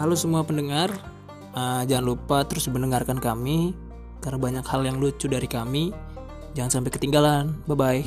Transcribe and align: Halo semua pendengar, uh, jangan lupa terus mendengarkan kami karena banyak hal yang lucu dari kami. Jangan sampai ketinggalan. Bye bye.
Halo 0.00 0.16
semua 0.16 0.40
pendengar, 0.40 0.88
uh, 1.52 1.84
jangan 1.84 2.16
lupa 2.16 2.48
terus 2.48 2.64
mendengarkan 2.72 3.20
kami 3.20 3.76
karena 4.24 4.38
banyak 4.40 4.64
hal 4.64 4.80
yang 4.88 4.96
lucu 4.96 5.28
dari 5.28 5.44
kami. 5.44 5.92
Jangan 6.56 6.80
sampai 6.80 6.90
ketinggalan. 6.92 7.52
Bye 7.68 7.76
bye. 7.76 8.02